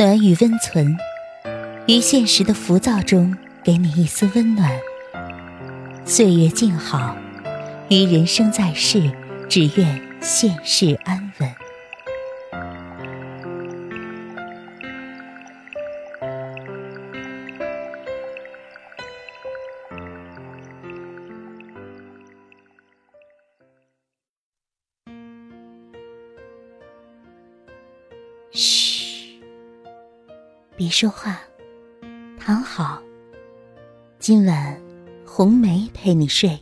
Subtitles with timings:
[0.00, 0.96] 暖与温存，
[1.86, 4.72] 于现实的浮躁中给你一丝温暖。
[6.06, 7.14] 岁月静好，
[7.90, 9.12] 于人生在世，
[9.46, 11.59] 只愿现世安稳。
[30.80, 31.38] 别说话，
[32.38, 33.02] 躺好。
[34.18, 34.80] 今晚
[35.26, 36.58] 红梅陪你睡。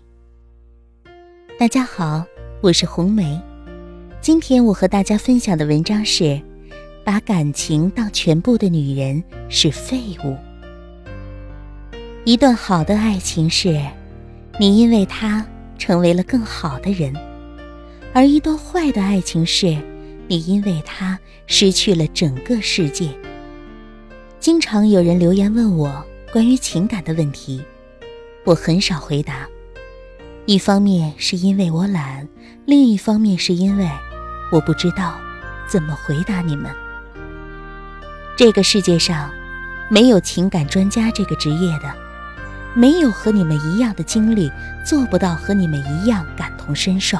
[1.56, 2.24] 大家好，
[2.60, 3.40] 我是红梅。
[4.20, 6.42] 今天我和大家分享的文章是：
[7.04, 10.36] 把感情当全部的女人是废物。
[12.24, 13.80] 一段好的爱情是，
[14.58, 15.46] 你因为他
[15.78, 17.14] 成为了更好的人；
[18.12, 19.78] 而一段坏的爱情是。
[20.30, 23.08] 你因为他失去了整个世界。
[24.48, 27.62] 经常有人留言问我关于情感的问题，
[28.44, 29.46] 我很少回答。
[30.46, 32.26] 一方面是因为我懒，
[32.64, 33.86] 另一方面是因为
[34.50, 35.18] 我不知道
[35.68, 36.70] 怎么回答你们。
[38.38, 39.30] 这个世界上
[39.90, 41.94] 没有情感专家这个职业的，
[42.72, 44.50] 没有和你们一样的经历，
[44.82, 47.18] 做不到和你们一样感同身受。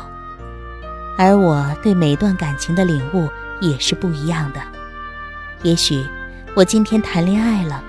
[1.18, 3.28] 而我对每段感情的领悟
[3.60, 4.60] 也是不一样的。
[5.62, 6.02] 也许
[6.58, 7.80] 我今天谈恋爱了，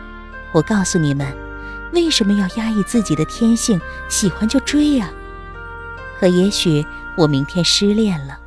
[0.51, 1.25] 我告诉你们，
[1.91, 5.09] 为什么要压抑自己的天性，喜欢就追呀？
[6.19, 6.85] 可也许
[7.17, 8.39] 我明天失恋了，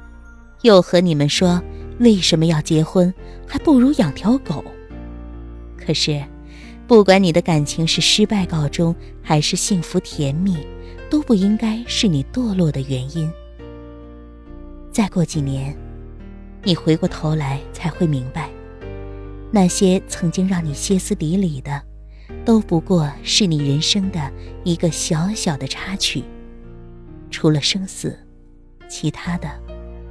[0.61, 1.61] 又和你们说，
[1.99, 3.13] 为什么要结婚，
[3.49, 4.65] 还不如养条狗。
[5.77, 6.23] 可是，
[6.87, 10.57] 不管你的感情是失败告终，还是幸福甜蜜，
[11.11, 13.29] 都不应该是你堕落的原因。
[14.93, 15.77] 再过几年，
[16.63, 18.49] 你回过头来才会明白，
[19.55, 21.81] 那些曾经让你歇斯底里的，
[22.43, 24.33] 都不过是你人生的
[24.65, 26.25] 一个小小的插曲。
[27.31, 28.19] 除了生死，
[28.89, 29.49] 其他的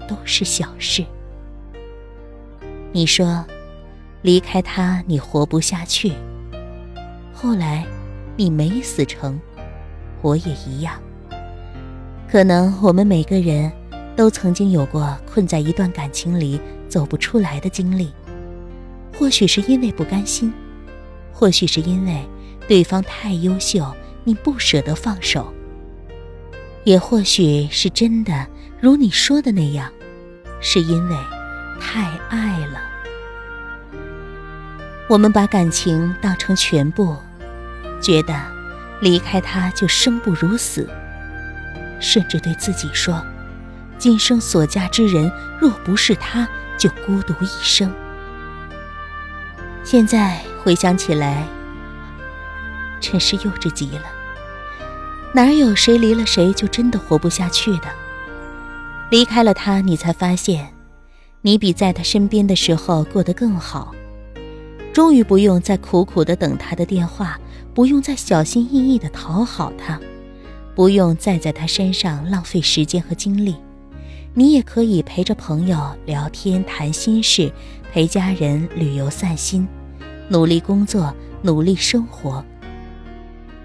[0.07, 1.03] 都是小事。
[2.94, 3.44] 你说，
[4.22, 6.13] 离开他你活不下去。
[7.34, 7.84] 后来，
[8.38, 9.40] 你没死成，
[10.22, 11.02] 我也一样。
[12.29, 13.72] 可能我们每个人。
[14.13, 16.59] 都曾经有过困在一段感情里
[16.90, 18.12] 走不出来的经历，
[19.13, 20.51] 或许是因为不甘心，
[21.31, 22.27] 或许是因为
[22.67, 25.53] 对方太优秀，你不舍得放手，
[26.83, 28.47] 也或许是真的
[28.79, 29.91] 如你说的那样，
[30.59, 31.16] 是因为
[31.79, 32.81] 太爱了。
[35.07, 37.17] 我们把感情当成全部，
[38.01, 38.33] 觉得
[39.01, 40.89] 离开他就生不如死，
[41.99, 43.22] 甚至对自己说。
[43.97, 46.47] 今生所嫁之人，若不是他，
[46.78, 47.93] 就孤独一生。
[49.91, 51.46] 现在回想起来，
[53.02, 54.03] 真是幼稚极了。
[55.34, 57.90] 哪有谁离了谁就真的活不下去的？
[59.09, 60.69] 离开了他，你才发现，
[61.41, 63.94] 你比在他身边的时候过得更好。
[64.94, 67.38] 终于不用再苦苦的等他的电话，
[67.73, 70.00] 不用再小心翼翼的讨好他，
[70.73, 73.58] 不用再在他身上浪费时间和精力。
[74.34, 77.52] 你也可以陪着朋友聊天谈心事，
[77.91, 79.68] 陪家人旅游散心，
[80.31, 82.42] 努力工作，努力生活。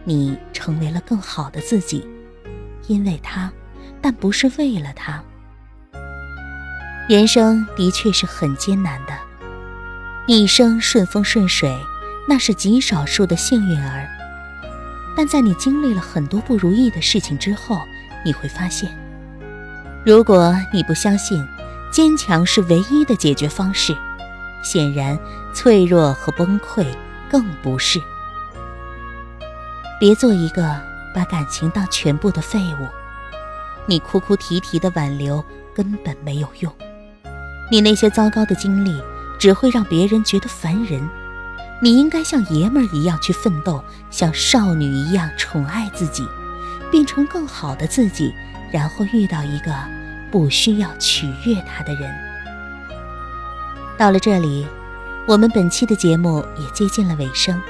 [0.02, 2.04] 你成为了更好的自己，
[2.88, 3.52] 因为他，
[4.02, 5.22] 但不是为了他。
[7.08, 9.12] 人生的确是很艰难的，
[10.26, 11.72] 一生顺风顺水，
[12.28, 14.08] 那是极少数的幸运儿。
[15.16, 17.78] 但在你经历了很多不如意的事情之后，
[18.24, 18.90] 你会发现。
[20.04, 21.46] 如果你不相信
[21.92, 23.96] 坚强是唯一的解决方式，
[24.64, 25.16] 显然
[25.56, 26.84] 脆弱和崩溃
[27.30, 27.98] 更不是。
[29.98, 30.78] 别做一个
[31.14, 32.86] 把感情当全部的废物，
[33.86, 35.42] 你哭哭啼啼的挽留
[35.74, 36.70] 根本没有用，
[37.70, 39.02] 你那些糟糕的经历
[39.38, 41.08] 只会让别人觉得烦人。
[41.80, 46.28] 你应该像爷们儿一样去奋斗，像少女一样宠爱自己，
[46.90, 48.30] 变成更好的自己。
[48.70, 49.72] 然后遇到一个
[50.30, 52.14] 不需要取悦他的人。
[53.96, 54.66] 到了这里，
[55.26, 57.60] 我们本期的节目也接近了尾声。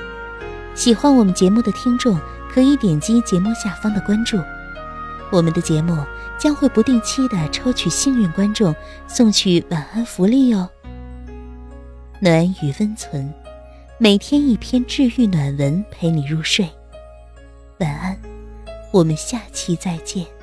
[0.74, 2.18] 喜欢我们节目的听众
[2.52, 4.38] 可以点击节目下方的关注，
[5.32, 5.96] 我们的节目
[6.38, 8.76] 将会不定期的抽取幸运观众
[9.06, 10.68] 送去晚安福利哦。
[12.20, 13.32] 暖与温存，
[13.96, 16.68] 每天一篇治愈暖文陪你入睡。
[17.80, 18.18] 晚安，
[18.92, 20.35] 我们下期再见。